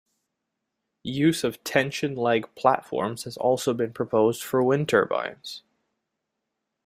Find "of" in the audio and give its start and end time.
1.43-1.63